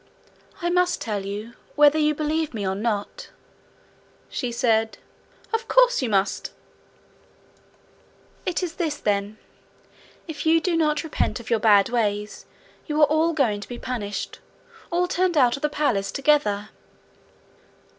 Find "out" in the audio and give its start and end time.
15.37-15.55